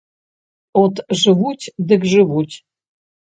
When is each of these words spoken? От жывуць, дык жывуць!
От 0.81 0.95
жывуць, 1.21 1.71
дык 1.91 2.01
жывуць! 2.13 2.55